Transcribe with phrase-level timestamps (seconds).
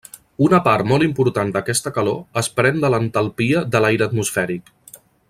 [0.43, 4.75] Una part molt important d'aquesta calor es pren de l'entalpia de l'aire atmosfèric.